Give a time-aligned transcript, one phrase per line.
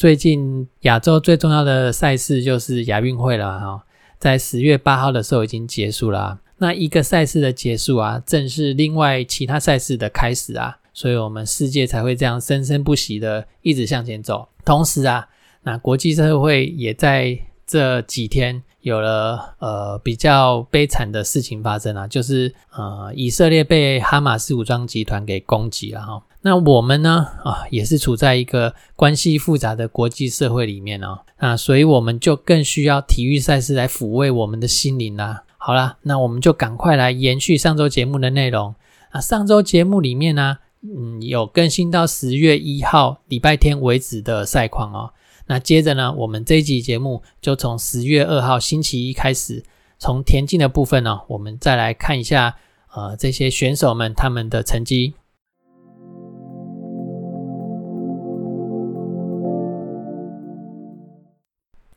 [0.00, 3.84] 最近亚洲最重要的赛事就是亚运会了哈，
[4.18, 6.40] 在十月八号的时候已经结束了。
[6.56, 14.48] 那一个赛事的结束啊，正是另外其他赛事的开始啊，所以我们世界才会这样生生不息的一直向前走。
[14.64, 15.28] 同时啊，
[15.64, 18.62] 那国际社会也在这几天。
[18.80, 26.22] 有了呃比较悲惨的事情发生啊，就是呃以色列被哈马斯武装集团给攻击了哈。
[26.42, 35.44] 那我们呢啊也是处在一个关系复杂的国际社会里面哦，那所以我们就更需要体育赛事来抚慰我们的心灵啦。
[35.58, 38.74] 好啦，那我们就赶快来延续上周节目的内容
[39.10, 39.20] 啊。
[39.20, 45.12] 上周节目里面呢，嗯有更新到十月一号礼拜天为止的赛况哦。
[45.48, 49.62] 那接着呢，我们这一集节目就从十月二号星期一开始，
[49.98, 52.56] 从田径的部分呢，我们再来看一下，
[52.94, 55.12] 呃，这些选手们他们的成绩。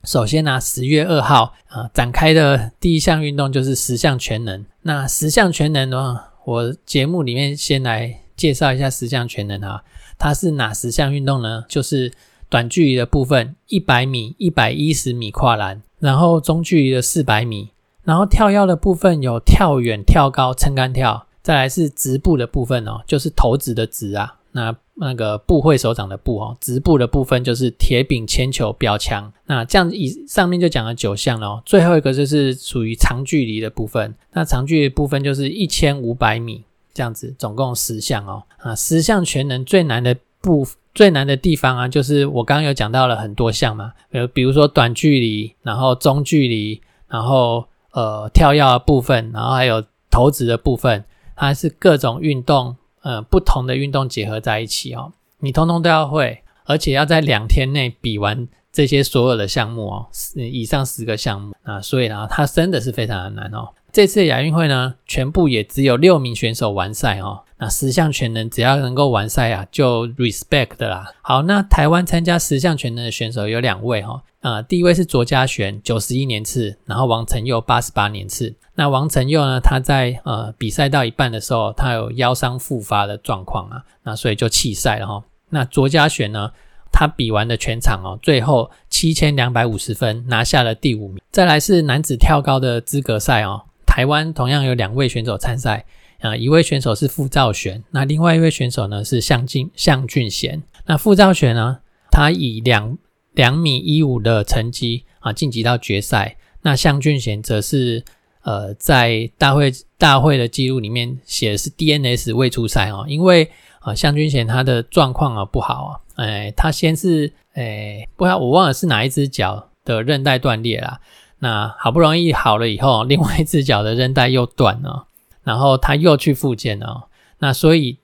[0.04, 4.66] 首先呢，十月二号啊，展开的第一项运动就是十项全能。
[4.82, 9.84] 那十项全能呢，我节目里面先来介绍一下十项全能啊，
[10.18, 11.66] 它是哪十项运动呢？
[11.68, 12.12] 就是。
[12.50, 17.72] 短距离的部分，一百米、一百一十米跨栏，然后中距离的四百米，
[18.04, 29.32] 然后跳跃的部分有跳远、跳高、撑杆跳，再来是直步的部分哦，就是投掷的掷啊，那那个部会手掌的部哦，直步的部分就是铁饼、铅球、标枪。
[29.46, 36.64] 那这样以上面就讲了九项了，最后一个就是属于长距离的部分，那长距离部分就是一千五百米
[36.94, 40.66] 这样子，总共十项哦，啊，十项全能最难的部。
[40.96, 51.04] 最难的地方啊，就是我刚刚有讲到了很多项嘛，呃，比如说短距离，然后中距离，然后呃跳跃的部分，然后还有投掷的部分，
[51.36, 63.70] 它是各种运动，呃，不同的运动结合在一起哦，你通通都要会，而且要在两天内比完这些所有的项目哦，以上十个项目啊，所以呢，它真的是非常的难哦。
[63.92, 67.43] 这次亚运会呢，全部也只有六名选手完赛哦。
[67.58, 71.14] 那十项全能只要能够完赛啊，就 respect 的啦。
[71.22, 74.24] 好，那台湾参加十项全能的选手有两位哈。
[74.42, 78.54] 啊，第一位是卓家璇，九十一年次，然后王承佑八十八年次。
[78.76, 85.24] 那王承佑呢，他在呃比赛到一半的时候，他有腰伤复发的状况啊，那所以就弃赛了哈。
[85.50, 86.52] 那卓家璇呢，
[86.92, 91.22] 他比完的全场哦，最后七千两百五十分拿下了第五名。
[91.32, 93.62] 再来是男子跳高的资格赛哦。
[93.86, 95.86] 台湾同样有两位选手参赛，
[96.24, 100.64] 啊，一位选手是傅兆玄，那另外一位选手呢是向俊向俊贤。
[100.86, 101.80] 那傅兆玄呢，
[102.10, 102.98] 他以两
[103.34, 106.38] 两米一五的成绩啊晋级到决赛。
[106.62, 108.06] 那向俊贤则是
[108.44, 113.52] 呃在大会大会的记录里面写的是 DNS 未出赛哦，因为
[113.82, 121.02] 啊向俊贤他的状况啊不好啊，哎，他先是哎不知道我忘了是哪一只脚的韧带断裂啦。
[121.40, 125.08] 那好不容易好了以后，另外一只脚的韧带又断了，
[125.44, 127.08] 然后他又去复健了。
[127.40, 128.00] 那所以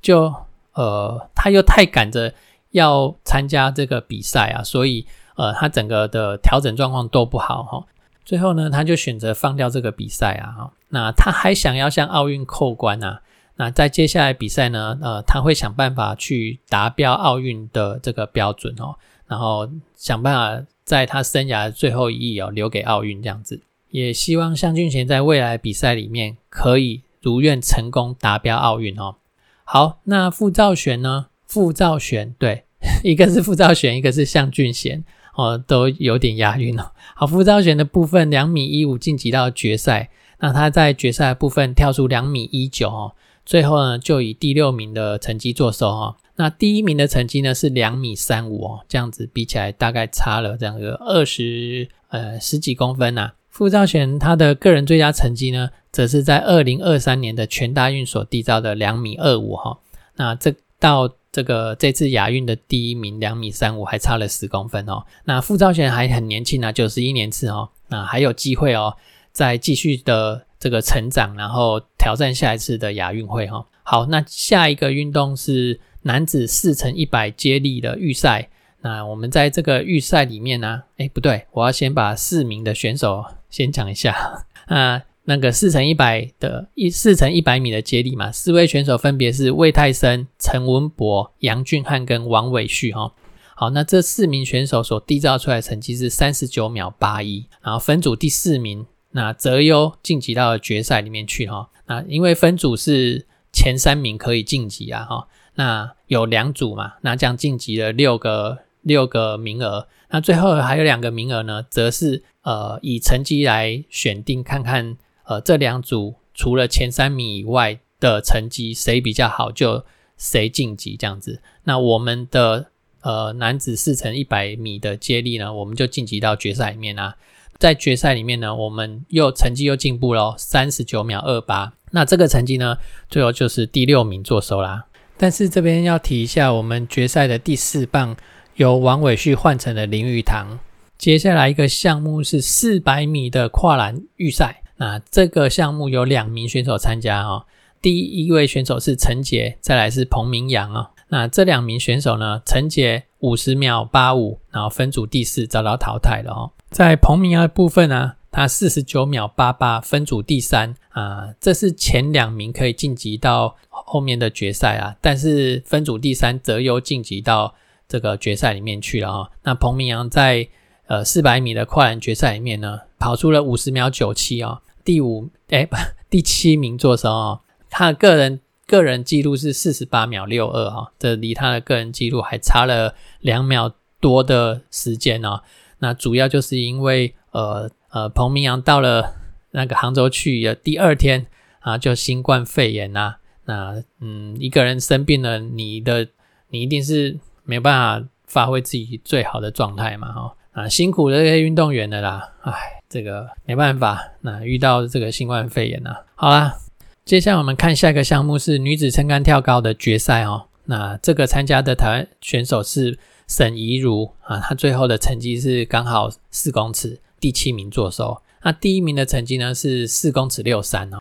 [0.00, 0.34] 就
[0.72, 2.34] 呃，他又太赶着
[2.70, 5.06] 要参加这个比赛啊，所以
[5.36, 7.84] 呃，他整个的调整状况都不好哈。
[8.24, 10.70] 最后呢，他就选择放掉这个比赛啊。
[10.88, 13.20] 那他还想要向奥运扣关啊。
[13.56, 20.66] 那在接下来比赛呢，呃，他会想办法去达标奥运的这个标准哦，然后想办法。
[20.84, 23.58] 在他生涯的最后一役哦，留给奥运这样子，
[23.94, 29.18] 也希望向俊贤在未来比赛里面可以如愿成功达标奥运哦。
[29.62, 31.26] 好，那傅兆璇呢？
[31.46, 32.64] 傅兆璇对，
[33.04, 35.04] 一个是傅兆璇，一个是向俊贤
[35.36, 36.90] 哦，都有点押韵哦。
[37.14, 43.14] 好，傅兆璇的部分两米一五晋级到决赛，那他在决赛部分跳出两米一九哦，
[43.46, 46.16] 最后呢就以第六名的成绩作收哦。
[46.34, 53.30] 那第一名的成绩呢是两米三五哦，这样子比起来大概差了这样个二十呃十几公分呐。
[53.54, 59.78] 傅兆璇他的个人最佳成绩呢，则是在二零二三年的全大运所缔造的两米二五哈。
[60.16, 65.04] 那这到这个这次亚运的第一名两米三五还差了十公分哦。
[65.24, 68.96] 那傅兆璇还很年轻啊，九十一年次哦，那还有机会哦，
[69.30, 73.64] 再继续的这个成长，然后挑战下一次的亚运会哈。
[73.84, 75.80] 好，那下一个运动是。
[76.06, 78.50] 男子四乘一百接力的预赛，
[78.82, 83.24] 那我们在这个预赛里面呢，哎，不对，我要先把四名的选手
[83.54, 85.04] 先讲一下 啊。
[85.26, 93.14] 那个四乘一百的一四乘一百米的接力嘛，四位选手分别是魏泰森、陈文博、杨俊汉跟王伟旭哈。
[93.54, 101.70] 好，那这四名选手所缔造出来的成绩是三十九秒八一，然后分组第四名，那择优晋级到了决赛里面去哈。
[101.86, 114.96] 那因为分组是前三名可以晋级啊哈，那有两组嘛，那这样晋级了六个六个名额，那最后还有两个名额呢，则是呃以成绩来选定看看。
[115.24, 119.84] 呃，这两组除了前三名以外的成绩，谁比较好就
[120.16, 121.42] 谁晋级这样子。
[121.64, 122.66] 那我们的
[123.00, 127.16] 呃男子四乘一百米的接力呢，我们就晋级到决赛里面啊。
[127.58, 131.72] 在决赛里面呢，我们又成绩又进步了，三十九秒二八。
[131.90, 132.78] 那这个成绩呢，
[133.10, 134.84] 最后就是第六名坐收啦。
[135.16, 138.16] 但是这边要提一下，我们决赛的第四棒
[138.56, 140.60] 由王伟旭换成了林玉堂。
[140.96, 144.62] 接下来一个项目是四百米的跨栏预赛。
[144.76, 147.46] 那这个项目有两名选手参加哦，
[147.82, 150.90] 第一位选手是陈杰，再来是彭明阳哦。
[151.08, 156.52] 那这两名选手呢，陈杰五十秒八五，然后分组第四遭到淘汰了哦。
[156.70, 167.54] 在彭明阳的部分呢，他四十九秒八八，分组第三啊，这是前两名可以晋级到后面的决赛啊，但是分组第三则又晋级到
[167.88, 169.30] 这个决赛里面去了哦。
[169.42, 170.48] 那彭明阳在
[170.86, 174.60] 呃四百米的跨栏决赛里面呢，跑出了五十秒九七哦。
[174.84, 175.76] 第五哎不
[176.10, 177.40] 第七名做收哦，
[177.70, 185.42] 他个人个人记录是四十八秒六二哈，这离他的个人记录还差了两秒多的时间哦。
[185.78, 189.14] 那主要就是因为呃呃彭明阳到了
[189.50, 191.26] 那个杭州去的第二天
[191.60, 193.16] 啊，就新冠肺炎呐，
[193.46, 196.08] 那嗯一个人生病了，你的
[196.50, 202.52] 你一定是没办法发挥自己最好的状态嘛哈啊辛苦这些运动员的啦，唉。
[202.86, 205.90] 这个没办法，那遇到这个新冠肺炎呢？
[206.14, 206.56] 好啦，
[207.04, 210.46] 接下来我们看下一个项目是女子撑杆跳高的决赛哦。
[210.66, 212.96] 那这个参加的台湾选手是
[213.26, 218.22] 沈怡如啊，她最后的成绩是刚好四公尺，第七名坐收。
[218.42, 220.98] 那第一名的成绩呢是四公尺六三哦。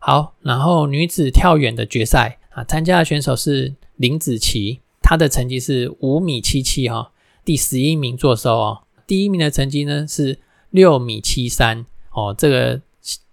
[0.00, 7.12] 好，然后女子跳远的决赛啊，参加的选手是林子琪，他的成绩是五米七七哈，
[7.44, 8.82] 第十一名坐收哦。
[9.06, 10.40] 第一名的成绩呢是。
[10.70, 12.82] 六米七三哦，这个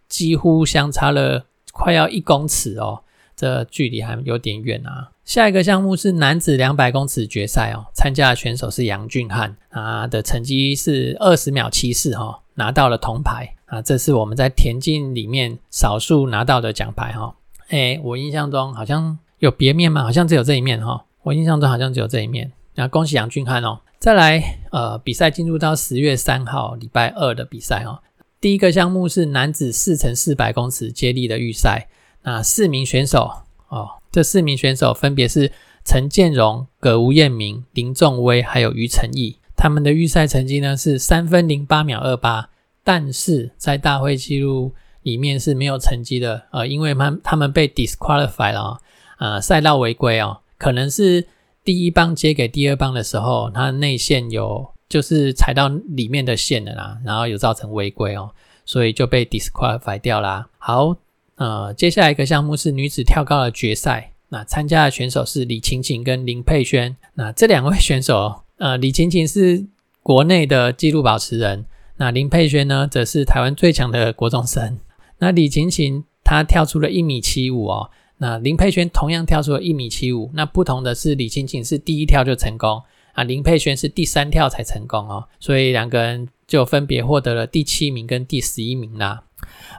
[0.08, 3.04] 几乎相差了快要一公尺哦，
[3.36, 5.12] 这距离还有点远啊。
[5.26, 17.36] 下一个项目是男子两百公尺决赛哦，参加的选手是杨俊汉啊，的成绩是二十秒七四哈，拿到了铜牌啊，这是我们在田径里面少数拿到的奖牌哈。
[17.70, 20.04] 哎，我印象中好像有别面吗？
[20.04, 22.52] 好像只有这一面哈，我印象中好像只有这一面。
[22.76, 23.80] 那恭喜杨俊翰哦。
[23.98, 28.00] 再来，呃，比赛进入到十月三号礼拜二的比赛哦。
[28.42, 31.88] 第一个项目是男子四乘四百公尺接力的预赛。
[32.24, 33.32] 那四名选手
[33.70, 35.52] 哦，这四名选手分别是
[35.86, 39.38] 陈建荣、葛吴彦明、林仲威还有于承义。
[39.56, 42.50] 他们的预赛成绩呢是三分零八秒二八，
[42.84, 48.82] 但是在大会记录里面是没有成绩的，呃，因为他们他们被 disqualify 了，
[49.20, 51.28] 呃，赛道违规哦，可能是。
[51.66, 58.32] 第一棒接给第二棒的时候，它内线有就是踩到里面的线了啦，然后有造成违规哦，
[58.66, 60.50] 所以就被 disqualify 掉啦。
[60.58, 60.98] 好，
[61.36, 66.98] 呃，接下来一个项目是女子跳高的决赛，那参加的选手是李晴晴跟林佩萱。
[67.14, 69.66] 那这两位选手， 呃，李晴晴是
[70.02, 74.78] 国内的纪录保持人，那林佩萱呢，则是台湾最强的国中生。
[75.20, 77.90] 那李晴晴她跳出了一米七五哦。
[78.24, 89.24] 那林佩萱同样跳出了一米七五，那不同的是李晴晴是第一跳就成功啊，林佩萱是第三跳才成功哦，所以两个人就分别获得了第七名跟第十一名啦。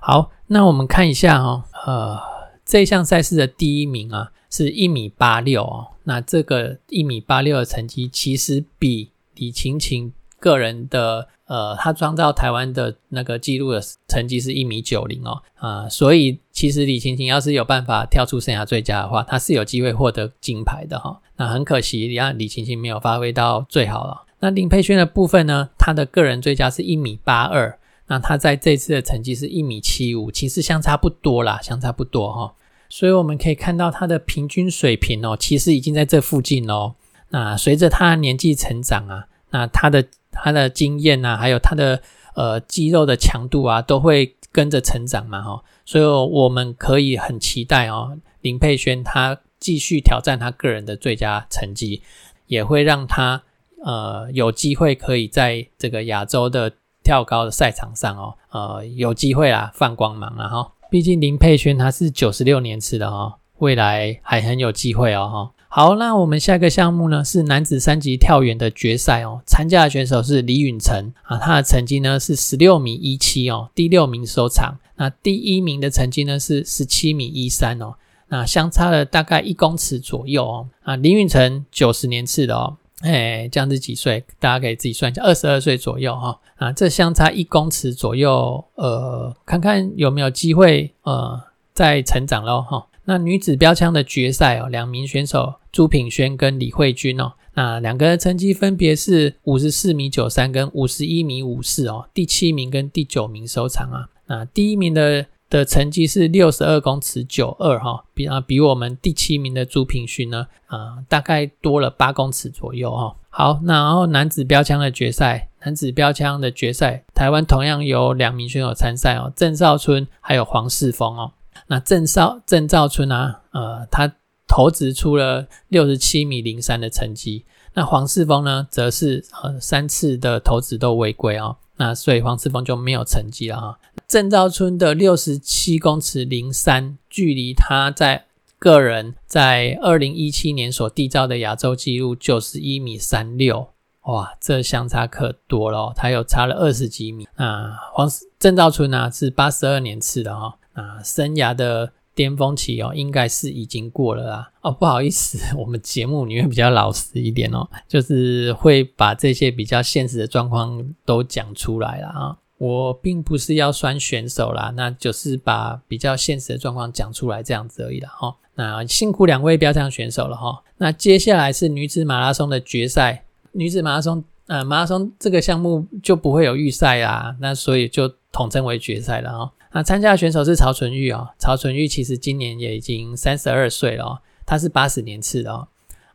[0.03, 2.19] 好，那我们看一下哦，呃，
[2.67, 11.29] 这项赛事的第一名啊是一米八六哦，那这个一米八六的成绩其实比李晴晴个人的。
[11.47, 21.21] 呃，他创造台湾的那个记录的成绩是一米九零哦，啊，所以其实李晴晴要是有办法跳出生涯最佳的话，他是有机会获得金牌的哈。
[21.37, 24.23] 那很可惜，你看李晴晴没有发挥到最好了。
[24.41, 32.55] 那林佩萱的部分呢，他的个人最佳是一米八二，那他在这次的成绩是一米七五，其实相差不多啦，相差不多哈。
[32.89, 36.95] 所以我们可以看到他的平均水平哦，其实已经在这附近哦。
[37.31, 40.05] 那随着他年纪成长啊，那他的。
[40.37, 42.03] 他的经验啊，还有他的
[42.35, 52.03] 呃肌肉的强度啊，都会跟着成长嘛，哈，所以我们可以很期待哦，林佩萱她继续挑战她个人的最佳成绩，
[52.49, 53.41] 也会让她
[53.85, 56.73] 呃有机会可以在这个亚洲的
[57.05, 60.73] 跳高的赛场上哦，呃有机会啊放光芒啊哈。
[60.91, 65.54] 毕竟林佩萱她是九十六年次的哈，未来还很有机会哦哈。
[65.77, 74.79] 好，那我们下一个项目呢是男子三级跳远的决赛哦，参加的选手是李允成啊，他的成绩呢是十六米一七哦，第六名收场。
[74.95, 77.95] 那第一名的成绩呢是十七米一三哦，
[78.29, 80.69] 那相差了大概一公尺左右哦。
[80.85, 84.25] 啊，李允成九十年次的哦，哎，这样子几岁？
[84.39, 86.39] 大家可以自己算一下，二十二岁左右哈。
[86.55, 92.87] 啊，这相差一公尺左右，呃，看看有没有机会呃再成长喽哈。
[93.07, 104.09] 那女子标枪的决赛哦，两名选手朱品轩跟李慧君哦，那两个人成绩分别是五十四米九三跟五十一米五四哦，第七名跟第九名收场啊。
[104.27, 113.17] 那第一名的的成绩是六十二公尺九二哈，比啊比我们第七名的朱品勋呢啊大概多了八公尺左右哈。
[113.29, 121.33] 好，那然后男子标枪的决赛，男子标枪的决赛，台湾同样有两名选手参赛哦，郑少春还有黄世峰哦。
[121.67, 124.13] 那郑少郑兆春啊，呃，他
[124.55, 127.45] 投掷出了六十七米零三的成绩。
[127.73, 133.81] 那黄世峰呢，则是呃三次的投掷都违规啊，那所以黄世峰就没有成绩了哈。
[134.07, 138.27] 郑兆春的六十七公尺零三，距离他在
[138.61, 143.71] 个人在二零一七年所缔造的亚洲纪录九十一米三六，
[144.03, 147.27] 哇，这相差可多了，他有差了二十几米。
[147.37, 148.09] 那黄
[148.39, 150.55] 郑兆春呢，是八十二年次的哈。
[150.75, 154.51] 啊，生涯的巅峰期哦，应该是已经过了啦。
[154.61, 162.37] 哦，不好意思， 我们节目里面比较老实一点哦，就是会把这些比较现实的状况都讲出来了啊。
[162.57, 168.37] 我并不是要酸选手啦，那就是把比较现实的状况讲出来这样子而已了哈。
[168.55, 170.63] 那辛苦两位标枪选手了哈。
[170.79, 179.53] 那接下来是女子马拉松的决赛，女子马拉松呃马拉松这个项目就不会有预赛啦，那所以就统称为决赛了哈。
[179.75, 185.67] 那参加的选手是曹纯玉哦，曹纯玉其实今年也已经三十二岁了哦，他是八十年次的哦。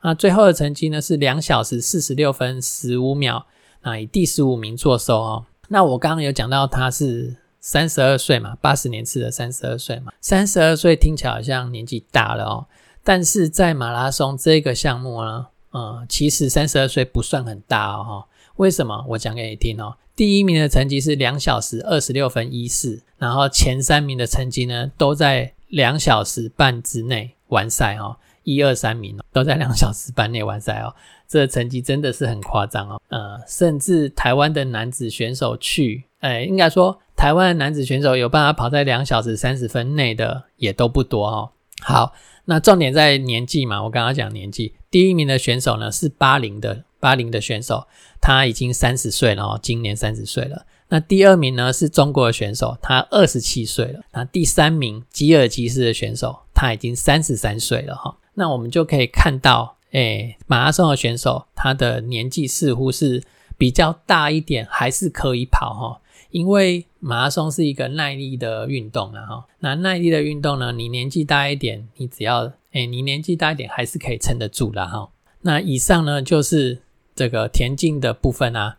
[0.02, 3.46] 那最后的成绩呢是两小时四十六分十五秒，
[3.84, 5.46] 那以第十五名作收哦。
[5.68, 12.66] 那我刚刚有讲到他是三十二岁嘛，八十年次的三十二岁嘛，三十二岁听起来好像年纪大了哦，
[13.04, 18.24] 但是在马拉松这个项目呢，呃，其实三十二岁不算很大哦。
[18.60, 19.06] 为什么？
[19.08, 19.96] 我讲给你听哦。
[20.18, 30.94] 第一名的成绩是两小时二十六分一四，然后前三名的成绩呢都在两小时半之内完赛哦，一二三名都在两小时半内完赛哦，
[31.26, 33.02] 这成绩真的是很夸张哦。
[33.08, 41.52] 呃，甚至台湾的男子选手去，哎，应该说台湾的男子选手有办法跑在两小时三十分内的也都不多哦。
[41.82, 42.12] 好，
[42.44, 46.84] 那重点在年纪嘛，我刚刚讲年纪，第一名的选手呢是八零的。
[47.00, 47.88] 八零的选手，
[48.22, 50.66] 他已经三十岁了哦，今年三十岁了。
[50.92, 54.00] 那第二名呢是中国的选手，他二十七岁了。
[54.12, 58.18] 那第三名吉尔吉斯的选手，他已经三十三岁了哈。
[58.34, 63.22] 那我们就可以看到，哎，马拉松的选手他的年纪似乎是
[63.56, 66.02] 比较大一点，还是可以跑哈。
[66.32, 69.46] 因为马拉松是一个耐力的运动啊哈。
[69.60, 75.12] 那耐力的运动呢，你年纪大一点，你只要哎，你年纪大一点还是可以撑得住的哈。
[75.42, 76.82] 那以上呢就是。
[77.20, 78.78] 这个田径的部分啊，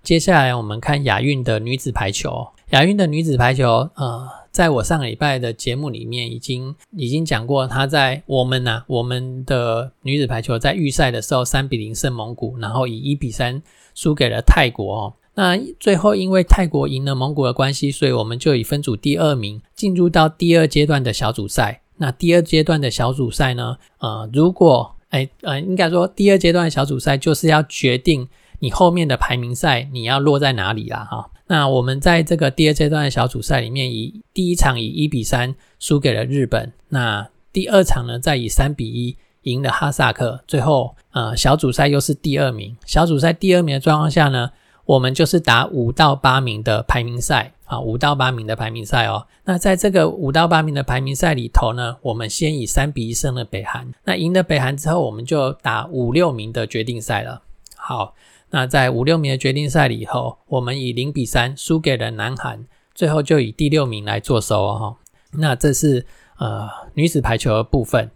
[0.00, 2.50] 接下来我们看亚运的女子排球。
[2.70, 13.60] 亚运的女子排球，呃，在我上个礼拜的节目里面已经已经讲过，她在我们呐，我们的女子排球在预赛的时候三比零胜蒙古，然后以一比三
[13.92, 15.14] 输给了泰国哦。
[15.38, 21.82] 那最后因为泰国赢了蒙古的关系，所以我们就以分组第二名进入到第二阶段的小组赛。
[21.98, 23.76] 那第二阶段的小组赛呢？
[24.00, 28.26] 呃，如果哎呃，应该说第二阶段的小组赛就是要决定
[28.58, 31.30] 你后面的排名赛你要落在哪里啦哈。
[31.46, 42.76] 那我们在这个第二阶段的小组赛里面，以第一场以一比三输给了日本，那第二场呢再以三比一赢了哈萨克，最后呃小组赛又是第二名。
[42.84, 44.50] 小组赛第二名的状况下呢？
[44.88, 49.26] 我们就是打五到八名的排名赛啊，五到八名的排名赛哦。
[49.44, 53.92] 那在这个五到八名的排名赛里头呢，我们先以三比一胜了北韩。
[54.04, 57.42] 那赢了北韩之后，我们就打五六名的决定赛了。
[57.76, 58.14] 好，
[58.48, 62.64] 那在五六名的决定赛里头，我们以零比三输给了南韩，
[62.94, 64.96] 最后就以第六名来做收哦。
[65.32, 66.06] 那这是
[66.38, 68.10] 呃女子排球的部分。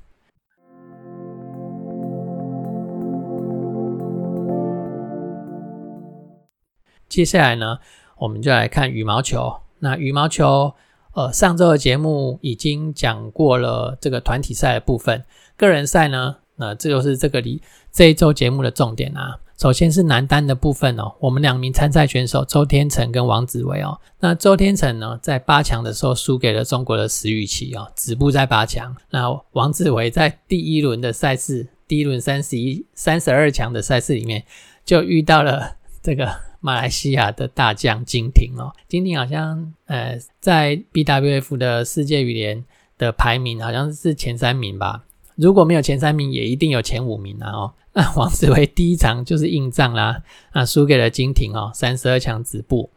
[7.12, 7.78] 接下来呢，
[8.16, 9.54] 我们就来看羽毛球。
[9.81, 10.73] 那羽毛球，
[11.12, 15.23] 呃，上周的节目已经讲过了这个团体赛的部分，
[15.54, 17.61] 个人赛呢，那这就是这个里
[17.92, 19.38] 这一周节目的重点啊。
[19.59, 24.00] 首先是男单的部分哦，我们两名参赛选手周天成跟王子维哦。
[24.21, 28.97] 那周天成呢，在八强的时候输给了中国的石宇奇哦，止步在八强。
[29.11, 34.45] 那王子维在第一轮的赛事，第一轮三十一、三十二强的赛事里面，
[34.83, 38.73] 就遇到了这个马来西亚的大将金廷哦。
[38.88, 42.64] 金廷好像呃，在 BWF 的世界羽联
[42.97, 45.04] 的排名好像是前三名吧。
[45.35, 47.50] 如果没有前三名，也一定有前五名啊！
[47.50, 52.90] 哦， 那王子维第一场就是硬仗啦，啊，输给了金廷哦，三十二强止步。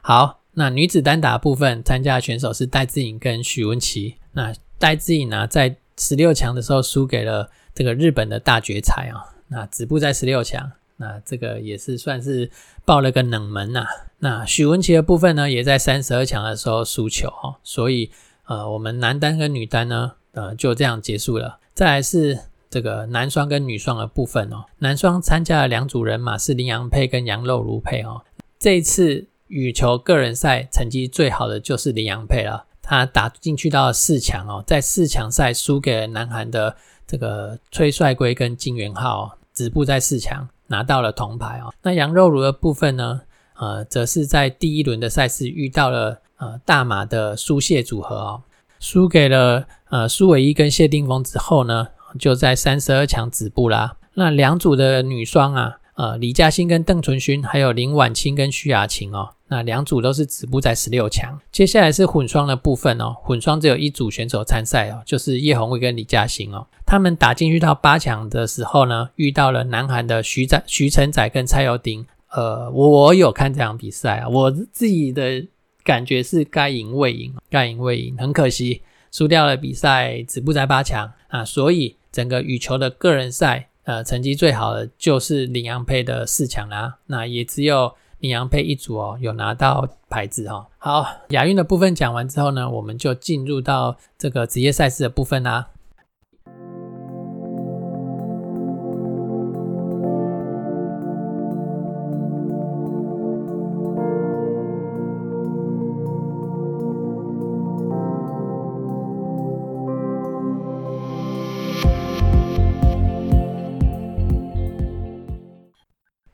[0.00, 4.14] 好，那女子单打部分参加的选手是戴资颖跟许文琪。
[4.32, 10.70] 那戴资颖呢，在十六强的时候输给了这个日本的大绝才啊，那止步在十六强。
[10.96, 12.50] 那这个也是算是
[12.84, 13.86] 爆了个冷门呐。
[14.18, 18.10] 那许文琪的部分呢，也在三十二强的时候输球哦，所以
[18.46, 21.58] 呃，我们男单跟女单呢，呃，就这样结束了。
[21.74, 22.38] 再来是
[22.70, 28.22] 这个男双跟女双的部分哦，男双参加了两组人马是林洋配跟杨露如配哦。
[28.58, 41.72] 这一次羽球个人赛成绩最好的就是林洋配了，他打进去到四强哦，在四强赛输给了南韩的这个崔帅圭跟金元浩，止步在四强，拿到了铜牌哦。
[41.82, 43.20] 那羊肉炉的部分呢，
[43.54, 48.42] 呃，则是在第一轮的赛事遇到了呃大马的苏谢组合哦。
[48.80, 51.88] 输给了呃苏伟一跟谢定峰之后呢，
[52.18, 53.96] 就在三十二强止步啦。
[54.14, 61.38] 那两组的女双啊，呃李嘉欣跟邓淳勋，还有林婉清跟徐雅琴哦，那两组都是止步在十六强。
[61.50, 66.66] 接下来是混双的部分哦，混双只有一组选手参赛哦，就是叶红卫跟李嘉欣哦。
[66.86, 72.06] 他们打进去到八强的时候呢，遇到了南韩的徐仔、徐承仔跟蔡佑丁。
[72.30, 75.46] 呃，我有看这场比赛啊，我自己的。
[75.84, 81.44] 感觉是该赢未赢，该赢未赢，很可惜输掉了比赛，止步在八强啊。
[81.44, 86.98] 所以整个羽球的个人赛，呃，成绩最好的就是羚羊配的四强啦。
[87.06, 90.68] 那也只有羚羊配一组哦，有拿到牌子哈。
[90.78, 95.68] 好，亚运的部分讲完之后呢，我们就进入到这个职业赛事的部分啦。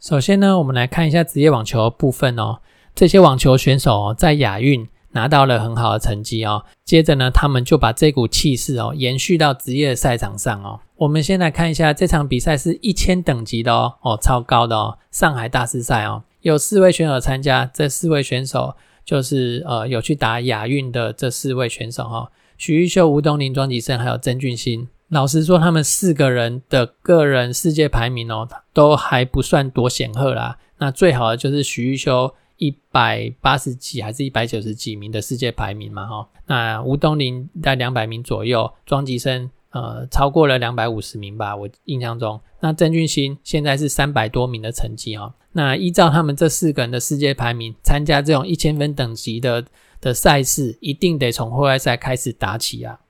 [0.08, 2.60] 首先呢，我们来看一下职业网球部分哦。
[2.94, 6.64] 这些网球选手哦，在亚运拿到了很好的成绩哦。
[6.82, 10.80] 接着呢，他们就把这股气势哦，延续到职业赛场上哦。
[10.96, 14.96] 我们先来看一下这场比赛是一千等级的哦，哦，超高的哦。
[15.10, 24.88] 上海大师赛哦，有四位选手参加，这四位选手就是呃，有去打亚运的这四位选手哈，许玉秀、吴东林、庄吉生还有曾俊欣。
[25.08, 30.58] 老实说，他们四个人的个人世界排名哦，都还不算多显赫啦。
[30.78, 36.28] 那最好的就是徐玉修一百八十几还是一百九十几名的世界排名嘛，哈。
[36.46, 42.40] 那吴东林在两百名左右，庄吉生呃超过了两百五十名吧，我印象中。
[42.60, 45.32] 那郑俊兴现在是三百多名的成绩哦。
[45.52, 49.64] 那依照他们这四个人的世界排名，参加这种一千分等级的
[50.00, 53.00] 的赛事，一定得从户外赛开始打起啊。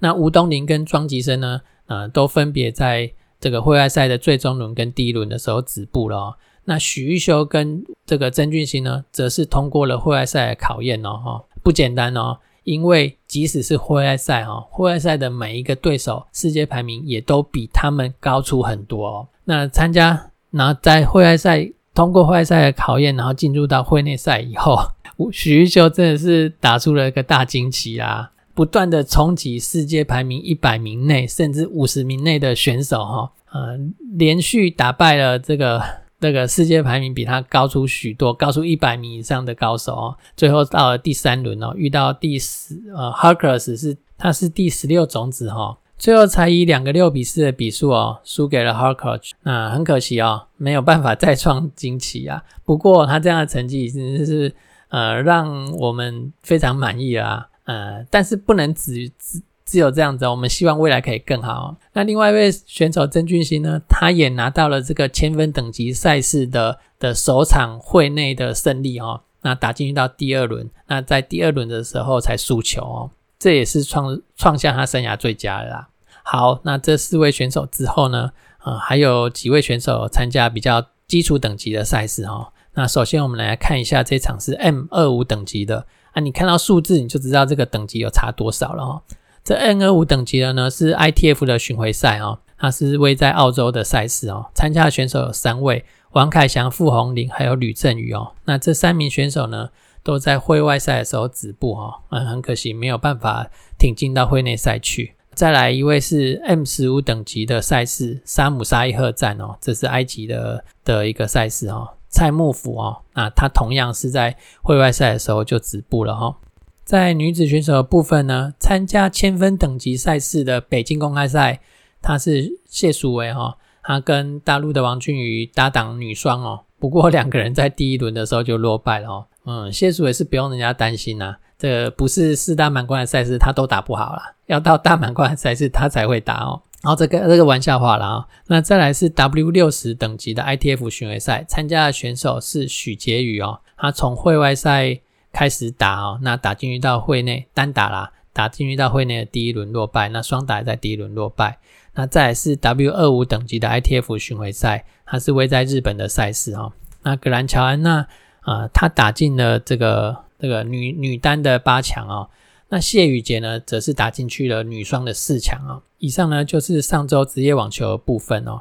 [0.00, 6.16] 那吴东林跟庄吉生呢，呃，都分别在这个户外赛的最终轮跟第一轮的时候止步了。
[6.16, 6.34] 哦。
[6.64, 12.38] 那许玉修跟这个曾俊欣呢，则是通过了户外赛的考验哦，哈，不简单哦。
[12.64, 19.28] 因为即使是户外赛哈，户外赛的每一个对手世界排名也都比他们高出很多哦。
[19.44, 24.76] 那参加，然后在户外赛通过户外赛的考验，然后进入到会内赛以后，
[25.32, 28.32] 许玉修真的是打出了一个大惊奇啊！
[28.58, 33.78] 不断的冲击世界排名一百名内，甚至五十名内的选手，哈，呃，
[34.16, 35.80] 连续打败了这个
[36.18, 40.16] 这个世界排名比他高出许多、高出一百名以上的高手哦。
[40.36, 49.34] 最后到了第三轮哦，遇到第十呃 h a r k e r s 是他是第十六种子哈，最后才以两个六比四的比数哦，输给了 h a r k e r s
[49.44, 52.42] 那很可惜哦，没有办法再创惊奇啊。
[52.64, 54.52] 不过他这样的成绩已经是
[54.88, 57.46] 呃让我们非常满意啊。
[57.68, 61.76] 呃，但是不能只只只有这样子，我们希望未来可以更好。
[61.92, 75.88] 那另外一位选手曾俊欣呢，他也拿到了这个千分等级赛事的的首场会内的胜利哦，那打进去到第二轮，那在第二轮的时候才输球哦，这也是创创下他生涯最佳的啦。
[76.22, 78.32] 好，那这四位选手之后呢，
[78.64, 82.54] 呃，还有几位选手参加比较基础等级的赛事哦。
[82.72, 85.86] 那首先我们来看一下这场是 M 二五等级的。
[86.12, 89.02] 啊，你看到数字你就知道这个等级有差多少了哦。
[89.44, 98.32] 这 N 二五等级的呢是 ITF 的巡回赛哦，它是位在澳洲的赛事哦，参加的选手有三位：王凯翔、傅红林还有吕振宇哦。
[98.44, 99.70] 那这三名选手呢
[100.02, 105.14] 都在会外赛的时候止步哦，嗯，很可惜没有办法挺进到会内赛去。
[105.34, 116.36] 再来一位是 M 十五等级的赛事沙姆沙伊赫站哦，这是埃及的的一个赛事哦，蔡幕府哦，那他同样是在会外赛的时候就止步了哈。
[116.84, 121.60] 在女子选手的部分呢，参加千分等级赛事的北京公开赛，
[122.00, 129.26] 她是谢淑薇哈，她跟大陆的王俊宇搭档女双哦，不过两个人在第一轮的时候就落败了哦。
[129.44, 131.36] 嗯，谢淑薇是不用人家担心呐。
[131.58, 134.22] 这不是四大满贯的赛事，他都打不好了。
[134.46, 136.62] 要到大满贯的赛事，他才会打哦。
[136.82, 138.28] 然后这个这个玩笑话了啊。
[138.46, 143.60] 那再来是 W 六十等级的 ITF 巡回赛，参加的选手是许婕妤哦。
[143.76, 145.00] 他从会外赛
[145.32, 151.58] 开始打哦，那打进去到会内单打啦，打进去到会内的第一轮落败，那双打在第一轮落败。
[151.94, 156.72] 那再来是 W 二五等级的 ITF 巡回赛，它是位在日本的赛事哦。
[157.02, 158.06] 那格兰乔安娜
[158.40, 160.24] 啊，他打进了这个。
[160.40, 162.30] 这个女女单的八强哦，
[162.70, 165.82] 那谢宇杰呢，则是打进去了女双的四强哦。
[165.96, 168.60] 以上呢就是上周职业网球的部分哦。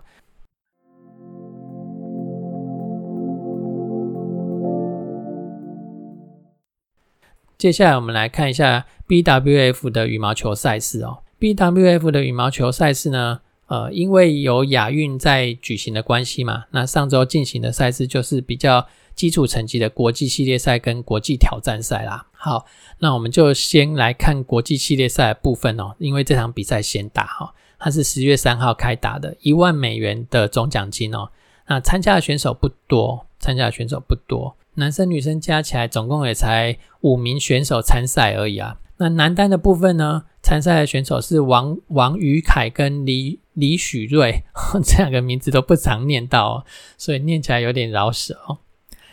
[7.58, 11.17] 接下来我们来看一下 BWF 的羽毛球赛事哦。
[11.38, 18.88] BWF 的羽毛球赛事呢，呃，因为有亚运在举行的关系嘛，那上周进行的赛事就是比较。
[19.17, 22.27] 基础成绩的国际系列赛跟国际挑战赛啦。
[22.32, 22.65] 好，
[22.99, 31.30] 那我们就先来看国际系列赛的部分哦，因为这场比赛先打哈，它是十月三号开打的，一万美元的总奖金哦。
[31.67, 38.80] 那参加的选手不多，参加的选手不多，男生女生加起来总共也才五名选手参赛而已啊。
[38.99, 44.43] 那男单的部分呢，参赛的选手是王王宇凯跟李李许瑞，
[44.86, 46.65] 这两个名字都不常念到，哦，
[46.97, 48.60] 所以念起来有点饶舌哦。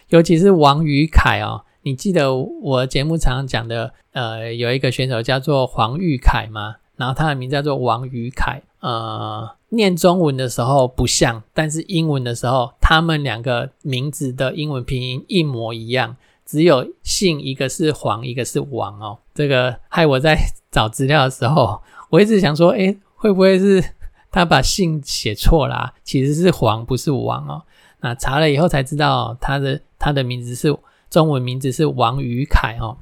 [0.09, 6.77] 尤其是王宇凯哦，你记得我节目常常讲的，呃，有一个选手叫做黄玉凯吗？
[6.97, 19.19] 然后他的名字叫做王宇凯，呃，念中文的时候不像，但是英文的时候，他们两个名字的英文拼音一模一样，只有姓一个是黄，一个是王哦。
[19.35, 20.38] 这个害我在
[20.71, 23.83] 找资料的时候，我一直想说，诶，会不会是
[24.31, 25.95] 他把姓写错啦？
[26.05, 27.62] 其实是黄，不是王哦。
[28.05, 30.77] 那查了以后才知道，他的他的名字是
[31.09, 32.99] 中文名字是王宇凯哦。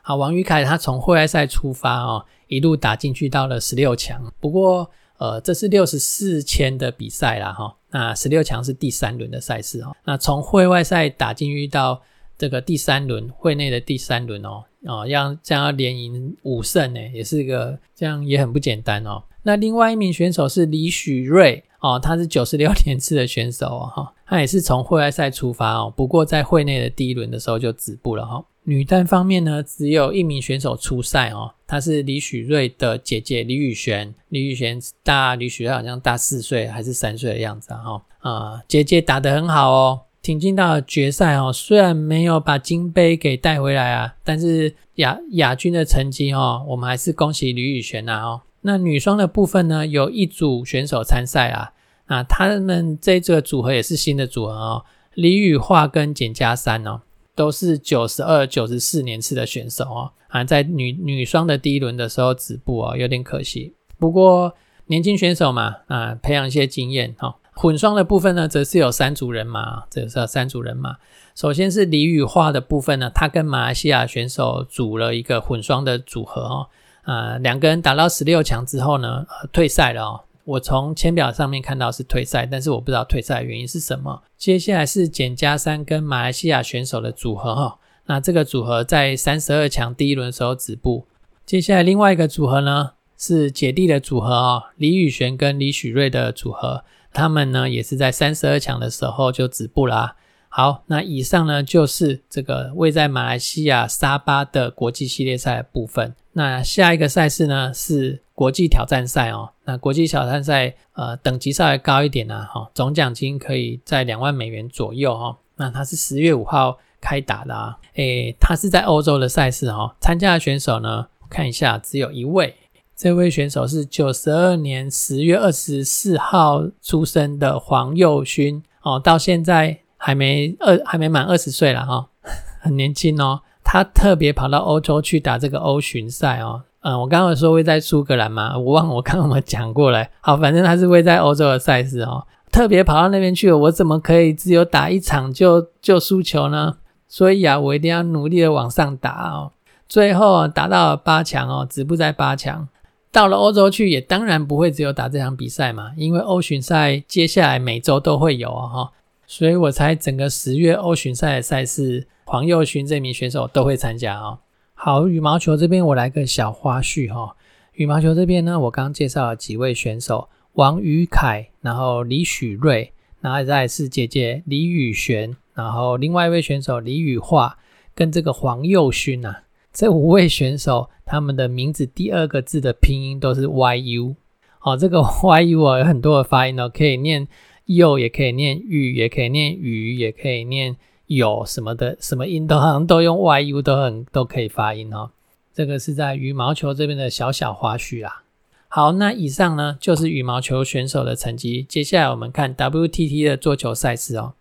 [0.00, 4.32] 好，王宇凯他从会外赛出发哦，一路打进去到了十六强。
[4.38, 4.88] 不过，
[5.18, 7.74] 呃，这是六十四千的比赛啦哈。
[7.90, 9.92] 那十六强是第三轮的赛事哦。
[10.04, 12.00] 那从会外赛打进去到
[12.38, 19.24] 这个第三轮，会内的第三轮哦，哦，要这样要连赢五胜呢，也是一个这样也很不简单哦。
[19.42, 21.64] 那另外一名选手是李许瑞。
[21.84, 28.42] 哦，他是九十六 年次的选手哦，哈，他也是从户外赛出发哦，不过在会内的第一轮的时候就止步了哈。
[28.62, 48.40] 女单方面呢，只有一名选手出赛哦，她是李许瑞的姐姐李宇璇，李宇璇大李许瑞好像大四岁还是三岁的样子哈，啊，姐姐打得很好哦，挺进到决赛哦，虽然没有把金杯给带回来啊，但是亚亚军的成绩哦，我们还是恭喜李宇璇呐哦。
[48.66, 51.72] 那女双的部分呢，有一组选手参赛啊，
[52.06, 57.02] 啊，他们这个组合也是新的组合哦，李宇化跟简嘉珊哦，
[57.34, 63.74] 都是九十二、九十四年次的选手哦，啊，在女女双的第一轮的时候止步哦，有点可惜。
[63.98, 64.54] 不过
[64.86, 67.36] 年轻选手嘛，啊，培养一些经验哈。
[67.56, 70.96] 混双的部分呢，则是有三组人马，这是三组人马。
[71.36, 76.68] 首先是李宇化的部分呢，他跟马来西亚选手组了一个混双的组合哦。
[77.04, 80.20] 啊，两个人打到十六强之后呢，呃，退赛了哦。
[80.44, 84.22] 我从签表上面看到是退赛，但是我不知道退赛原因是什么。
[84.36, 91.06] 接下来是简加三跟马来西亚选手的组合哈，那这个组合在三十二强第一轮时候止步。
[91.46, 100.16] 接下来另外一个组合呢是姐弟的组合哦，李宇璇跟李许瑞的组合，他们呢也是在三十二强的时候就止步啦。
[100.50, 106.14] 好，那以上呢就是这个位在马来西亚沙巴的国际系列赛的部分。
[106.34, 109.50] 那下一个赛事呢是国际挑战赛哦。
[109.64, 115.38] 那国际挑战赛呃等级稍微高一点呢，哈，总奖金可以在两万美元左右哈。
[115.56, 119.96] 那它是十月五号开打的啊，诶，它是在欧洲的赛事哈。
[120.00, 122.54] 参加的选手呢，看一下只有一位，
[122.94, 129.80] 这位选手是九十二年十月二十四号出生的黄佑勋哦，到现在。
[129.96, 132.10] 还没二还没满二十岁了哈，
[132.60, 133.40] 很年轻哦。
[133.64, 136.62] 他特别跑到欧洲去打这个欧巡赛哦。
[136.82, 140.06] 嗯，我刚刚说会在苏格兰嘛，我忘我刚刚有没有讲过了。
[140.20, 146.76] 好，反正他是会在欧洲的赛事哦，特别跑到那边去了，我怎么可以只有打一场就就输球呢？
[147.08, 149.52] 所以啊，我一定要努力的往上打哦。
[149.88, 152.68] 最后打到了八强哦，止步在八强。
[153.10, 158.90] 到了欧洲去，也当然不会只有打这场比赛嘛，因为欧巡赛接下来每周都会有哦，
[159.26, 164.40] 所以我猜整个十月欧巡赛的赛事，黄佑勋这名选手都会参加啊。
[164.72, 167.36] 好，羽毛球这边我来个小花絮哈。
[167.74, 177.58] 羽毛球这边呢，我刚介绍了几位选手，王宇凯，然后李许瑞，然后再是姐姐李宇璇，然后另外一位选手李宇化
[177.94, 179.36] 跟这个黄佑勋呐，
[179.72, 184.14] 这五位选手他们的名字第二个字的拼音都是 YU。
[184.62, 187.28] 哦，这个 YU 啊有很多的发音哦，可以念
[187.66, 190.76] 佑，也可以念玉，也可以念鱼，也可以念。
[191.06, 195.10] 有什么的什么音都好像都用 YU 都很都可以发音哦。
[195.52, 198.22] 这个是在羽毛球这边的小小花絮啦。
[198.68, 201.62] 好，那以上呢就是羽毛球选手的成绩。
[201.62, 204.34] 接下来我们看 WTT 的桌球赛事哦。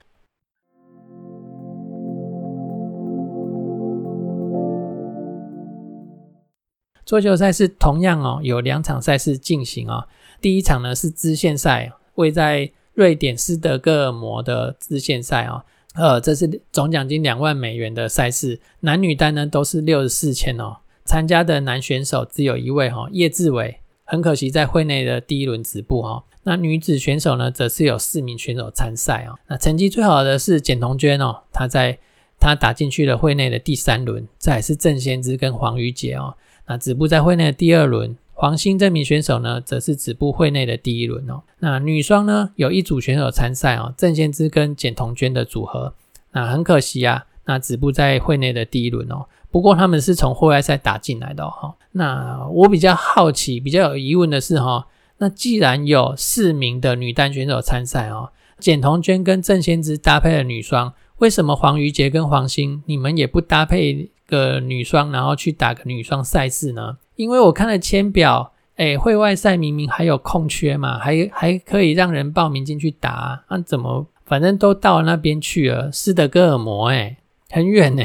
[7.05, 10.07] 桌球赛事同样哦有两场赛事进行哦。
[10.41, 15.63] 第一场呢是支线赛，位在瑞典斯德哥尔摩的支线赛哦。
[15.93, 20.77] 呃，这是总奖金两万美元的赛事，男女单呢都是六十四千哦。
[21.05, 26.23] 参加的男选手只有一位哈，叶志伟，很可惜在会内的第一轮止步哈。
[26.43, 29.37] 那女子选手呢，则是有四名选手参赛哦。
[29.47, 31.99] 那成绩最好的是简彤娟哦，她在
[32.39, 36.35] 她打进去了会内的第三轮，再是郑先知跟黄瑜杰哦，
[36.67, 38.17] 那止步在会内的第二轮。
[38.35, 41.43] 黄兴这名选手呢，则是止步会内的第一轮哦。
[41.59, 45.93] 那女双呢，有一组选手参赛哦，郑先知跟简彤娟的组合。
[46.31, 49.27] 那很可惜啊，那止步在会内的第一轮哦。
[49.51, 51.75] 不过他们是从户外赛打进来的哈。
[51.91, 54.87] 那我比较好奇、比较有疑问的是哈，
[55.19, 66.97] 那既然有四名的女单选手参赛哦，简彤娟跟郑先知搭配的女双，为什么黄瑜杰跟黄兴你们也不搭配个女双，然后去打个女双赛事呢？
[67.15, 77.17] 因为我看了签表，哎，会外赛明明还有空缺嘛，还还可以让人报名进去打，那怎么反正都到那边去了，斯德哥尔摩，哎，
[77.49, 78.03] 很远呢，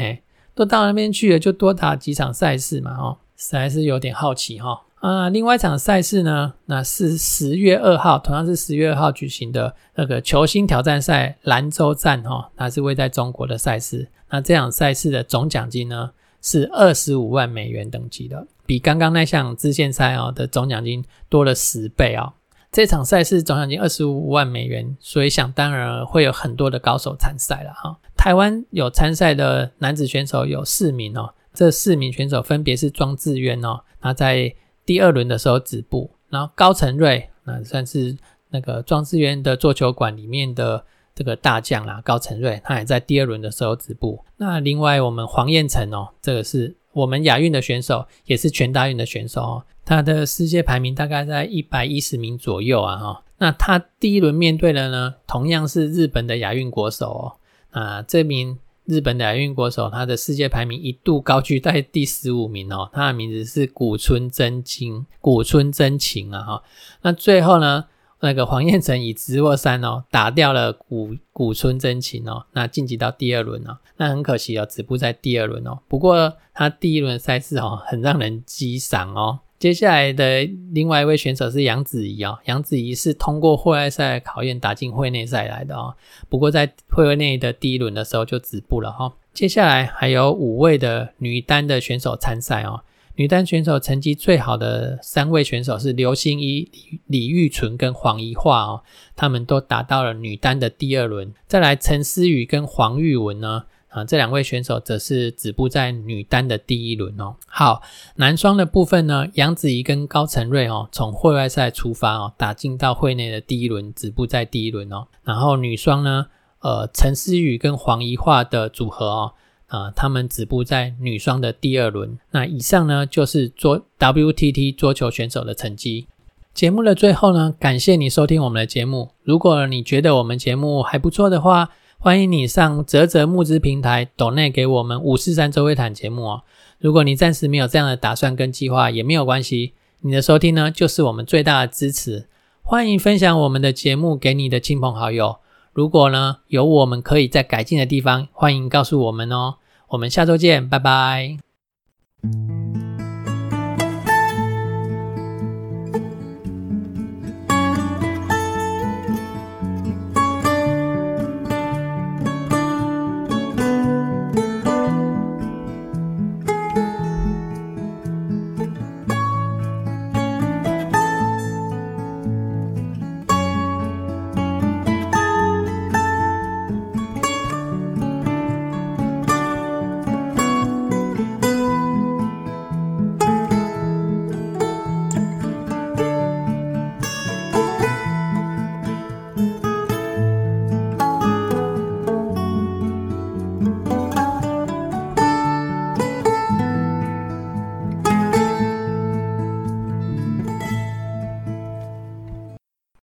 [0.55, 4.83] 都到那边去了，就多打几场赛事嘛，哦，实在是有点好奇哈。
[5.01, 14.09] 啊，另外一场赛事呢，那是十月二号，同样是十月二号举行的那个球星挑战赛兰州站，哈，它是位在中国的赛事。
[14.31, 18.47] 那这场赛事的总奖金呢，是二十五万美元等级的。
[18.67, 22.35] 比刚刚那项支线赛哦的总奖金多了十倍哦。
[22.71, 27.99] 这场赛事总奖金二十五万美元，所以想当然会有很多的高手参赛了哈。
[28.15, 38.15] 台湾有参赛的男子选手有四名哦，这四名选手分别是庄智渊哦，他在第二轮的时候止步，然后高成瑞那算是
[38.51, 40.85] 那个庄智渊的桌球馆里面的
[41.19, 44.25] 这个大将啦，高成瑞他也在第二轮的时候止步。
[44.37, 46.77] 那另外我们黄彦成哦，这个是。
[46.93, 53.23] 我们亚运的选手也是全大运的选手哦，他的世界排名大概在一百一十名左右啊哈。
[53.37, 57.25] 那他第一轮面对的呢，同样是日本的亚运国手哦。
[57.71, 62.91] 啊，这名日本的亚运国手，他的世界排名一度高居在第十五名哦。
[62.93, 66.63] 他的名字是古村真金，古村真晴啊哈。
[67.03, 67.85] 那最后呢？
[68.21, 75.79] 那个黄彦成以直落三哦打掉了古古村真琴哦，那晋级到第二轮哦，那很可惜哦，止步在第二轮哦。
[75.89, 79.41] 不过他第一轮赛事哦，很让人激赏哦。
[79.59, 85.95] 接下来的另外一位选手是杨子怡哦，杨子怡是通过户外赛考验打进会内赛来的哦。
[86.29, 89.13] 不过在会内的第一轮的时候就止步了哈。
[89.35, 92.83] 接下来还有五位的女单的选手参赛哦。
[93.19, 98.83] 女单选手成绩最好的三位选手是刘欣怡、李李玉纯跟黄怡桦哦，
[99.17, 101.35] 他们都达到了女单的第二轮。
[101.49, 107.35] 再来陈思雨跟黄玉文呢，啊，这两位选手则是止步在女单的第一轮哦。
[107.49, 107.83] 好，
[108.15, 115.09] 男双的部分呢，杨子怡跟高成瑞哦，从会外赛出发哦，打进到会内的第一轮，止步在第一轮哦。
[115.25, 116.29] 然后女双呢，
[116.61, 119.33] 呃，陈思雨跟黄怡桦的组合哦。
[119.69, 122.19] 啊，他们止步在女双的第二轮。
[122.33, 126.07] 那以上呢，就是桌 WTT 桌球选手的成绩。
[126.53, 129.11] 节目的最后呢，感谢你收听我们的节目。
[129.23, 136.43] 如果你觉得我们节目还不错的话，欢迎你上泽泽募资平台抖内给我们五四三周会谈节目哦。
[136.79, 139.75] 如果你暂时没有这样的打算跟计划，也没有关系。
[140.01, 142.27] 你的收听呢，就是我们最大的支持。
[142.63, 145.37] 欢迎分享我们的节目给你的亲朋好友。
[145.73, 149.57] 如果呢有我们可以再改进的地方，欢迎告诉我们哦。
[149.89, 151.39] 我们下周见，拜拜。